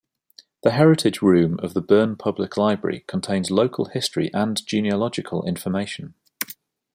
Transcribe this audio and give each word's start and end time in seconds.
The 0.63 0.71
Heritage 0.71 1.21
Room 1.21 1.59
of 1.61 1.75
the 1.75 1.79
Berne 1.81 2.15
Public 2.15 2.57
Library 2.57 3.03
contains 3.05 3.51
local 3.51 3.85
history 3.85 4.33
and 4.33 4.65
genealogical 4.65 5.45
information. 5.47 6.15